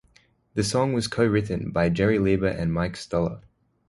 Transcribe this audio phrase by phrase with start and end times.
[0.55, 3.41] The song was co-written by Jerry Leiber and Mike Stoller.